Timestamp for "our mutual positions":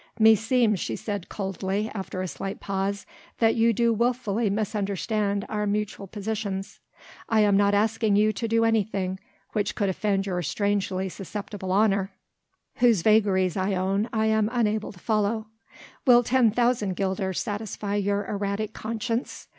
5.47-6.79